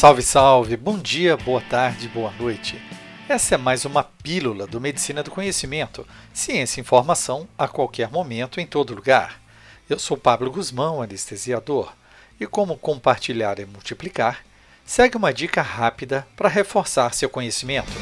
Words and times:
Salve, 0.00 0.22
salve! 0.22 0.78
Bom 0.78 0.96
dia, 0.96 1.36
boa 1.36 1.60
tarde, 1.60 2.08
boa 2.08 2.32
noite. 2.40 2.80
Essa 3.28 3.56
é 3.56 3.58
mais 3.58 3.84
uma 3.84 4.02
pílula 4.02 4.66
do 4.66 4.80
Medicina 4.80 5.22
do 5.22 5.30
Conhecimento, 5.30 6.06
ciência 6.32 6.80
e 6.80 6.82
informação 6.82 7.46
a 7.58 7.68
qualquer 7.68 8.10
momento, 8.10 8.58
em 8.62 8.66
todo 8.66 8.94
lugar. 8.94 9.38
Eu 9.90 9.98
sou 9.98 10.16
Pablo 10.16 10.50
Guzmão, 10.50 11.02
anestesiador, 11.02 11.92
e 12.40 12.46
como 12.46 12.78
compartilhar 12.78 13.58
é 13.58 13.66
multiplicar, 13.66 14.42
segue 14.86 15.18
uma 15.18 15.34
dica 15.34 15.60
rápida 15.60 16.26
para 16.34 16.48
reforçar 16.48 17.12
seu 17.12 17.28
conhecimento. 17.28 17.92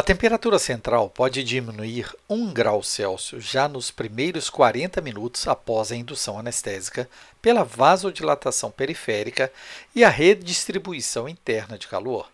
A 0.00 0.02
temperatura 0.02 0.58
central 0.58 1.10
pode 1.10 1.44
diminuir 1.44 2.10
1 2.26 2.54
grau 2.54 2.82
Celsius 2.82 3.44
já 3.44 3.68
nos 3.68 3.90
primeiros 3.90 4.48
40 4.48 4.98
minutos 5.02 5.46
após 5.46 5.92
a 5.92 5.94
indução 5.94 6.38
anestésica 6.38 7.06
pela 7.42 7.64
vasodilatação 7.64 8.70
periférica 8.70 9.52
e 9.94 10.02
a 10.02 10.08
redistribuição 10.08 11.28
interna 11.28 11.76
de 11.76 11.86
calor. 11.86 12.30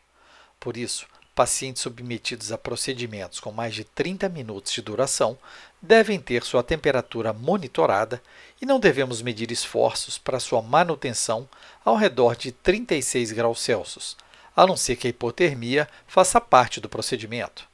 Por 0.61 0.77
isso, 0.77 1.09
pacientes 1.35 1.83
submetidos 1.83 2.53
a 2.53 2.57
procedimentos 2.57 3.41
com 3.41 3.51
mais 3.51 3.75
de 3.75 3.83
30 3.83 4.29
minutos 4.29 4.73
de 4.73 4.81
duração 4.81 5.37
devem 5.83 6.21
ter 6.21 6.45
sua 6.45 6.63
temperatura 6.63 7.33
monitorada 7.33 8.23
e 8.63 8.65
não 8.65 8.79
devemos 8.79 9.21
medir 9.21 9.51
esforços 9.51 10.19
para 10.19 10.39
sua 10.39 10.63
manutenção 10.63 11.49
ao 11.85 11.97
redor 11.97 12.37
de 12.37 12.53
36 12.53 13.33
graus 13.33 13.59
Celsius 13.61 14.17
a 14.57 14.67
não 14.67 14.77
ser 14.77 14.97
que 14.97 15.07
a 15.07 15.11
hipotermia 15.11 15.87
faça 16.07 16.41
parte 16.41 16.81
do 16.81 16.89
procedimento. 16.89 17.69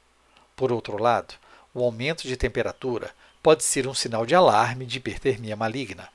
Por 0.56 0.72
outro 0.72 1.00
lado, 1.00 1.34
o 1.72 1.82
aumento 1.82 2.26
de 2.26 2.36
temperatura 2.36 3.12
pode 3.40 3.62
ser 3.62 3.86
um 3.86 3.94
sinal 3.94 4.26
de 4.26 4.34
alarme 4.34 4.84
de 4.84 4.98
hipertermia 4.98 5.54
maligna. 5.54 6.08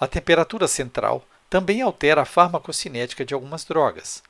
A 0.00 0.06
temperatura 0.06 0.66
central 0.66 1.24
também 1.48 1.80
altera 1.80 2.22
a 2.22 2.26
farmacocinética 2.26 3.24
de 3.24 3.34
algumas 3.34 3.64
drogas. 3.64 4.22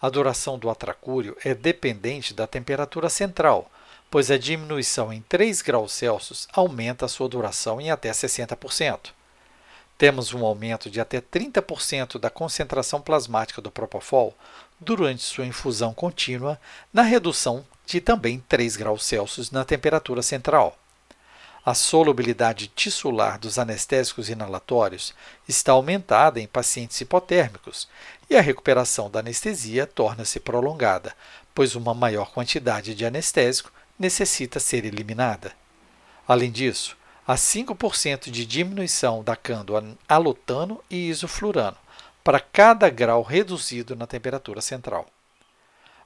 A 0.00 0.08
duração 0.08 0.58
do 0.58 0.68
atracúrio 0.68 1.36
é 1.44 1.54
dependente 1.54 2.34
da 2.34 2.46
temperatura 2.46 3.08
central, 3.08 3.70
pois 4.10 4.30
a 4.30 4.38
diminuição 4.38 5.12
em 5.12 5.22
3 5.22 5.62
graus 5.62 5.92
Celsius 5.92 6.48
aumenta 6.52 7.06
a 7.06 7.08
sua 7.08 7.28
duração 7.28 7.80
em 7.80 7.90
até 7.90 8.10
60%. 8.10 9.10
Temos 9.96 10.34
um 10.34 10.44
aumento 10.44 10.90
de 10.90 11.00
até 11.00 11.20
30% 11.20 12.18
da 12.18 12.28
concentração 12.28 13.00
plasmática 13.00 13.62
do 13.62 13.70
Propofol 13.70 14.34
durante 14.80 15.22
sua 15.22 15.46
infusão 15.46 15.94
contínua, 15.94 16.60
na 16.92 17.02
redução 17.02 17.64
de 17.86 18.00
também 18.00 18.42
3 18.48 18.76
graus 18.76 19.04
Celsius 19.04 19.50
na 19.50 19.64
temperatura 19.64 20.22
central. 20.22 20.76
A 21.64 21.72
solubilidade 21.72 22.66
tissular 22.68 23.38
dos 23.38 23.58
anestésicos 23.58 24.28
inalatórios 24.28 25.14
está 25.48 25.72
aumentada 25.72 26.38
em 26.38 26.46
pacientes 26.46 27.00
hipotérmicos 27.00 27.88
e 28.28 28.36
a 28.36 28.42
recuperação 28.42 29.10
da 29.10 29.20
anestesia 29.20 29.86
torna-se 29.86 30.38
prolongada, 30.40 31.14
pois 31.54 31.74
uma 31.74 31.94
maior 31.94 32.32
quantidade 32.32 32.94
de 32.94 33.06
anestésico 33.06 33.72
necessita 33.98 34.60
ser 34.60 34.84
eliminada. 34.84 35.52
Além 36.28 36.50
disso, 36.50 36.96
há 37.26 37.34
5% 37.34 38.30
de 38.30 38.44
diminuição 38.44 39.22
da 39.22 39.34
cândula 39.34 39.96
alotano 40.08 40.82
e 40.90 41.08
isoflurano 41.08 41.76
para 42.22 42.40
cada 42.40 42.88
grau 42.90 43.22
reduzido 43.22 43.96
na 43.96 44.06
temperatura 44.06 44.60
central. 44.60 45.06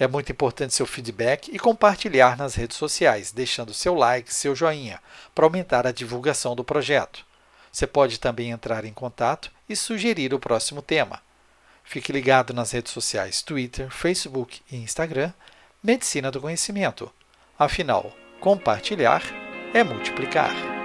É 0.00 0.08
muito 0.08 0.32
importante 0.32 0.72
seu 0.72 0.86
feedback 0.86 1.54
e 1.54 1.58
compartilhar 1.58 2.34
nas 2.34 2.54
redes 2.54 2.78
sociais, 2.78 3.32
deixando 3.32 3.74
seu 3.74 3.94
like, 3.94 4.32
seu 4.32 4.56
joinha, 4.56 4.98
para 5.34 5.44
aumentar 5.44 5.86
a 5.86 5.92
divulgação 5.92 6.56
do 6.56 6.64
projeto. 6.64 7.22
Você 7.70 7.86
pode 7.86 8.18
também 8.18 8.50
entrar 8.50 8.86
em 8.86 8.94
contato 8.94 9.52
e 9.68 9.76
sugerir 9.76 10.32
o 10.32 10.38
próximo 10.38 10.80
tema. 10.80 11.20
Fique 11.84 12.12
ligado 12.12 12.54
nas 12.54 12.70
redes 12.70 12.92
sociais 12.92 13.42
Twitter, 13.42 13.90
Facebook 13.90 14.62
e 14.72 14.76
Instagram, 14.76 15.34
Medicina 15.82 16.30
do 16.30 16.40
Conhecimento. 16.40 17.12
Afinal, 17.58 18.10
compartilhar 18.40 19.22
é 19.74 19.84
multiplicar. 19.84 20.79